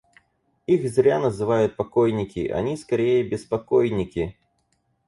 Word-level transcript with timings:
Их 0.65 0.89
зря 0.91 1.19
называют 1.19 1.75
покойники, 1.75 2.47
они 2.47 2.75
скорее 2.75 3.21
беспокойники. 3.21 4.35